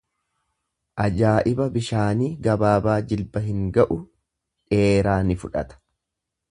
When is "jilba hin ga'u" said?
3.13-4.01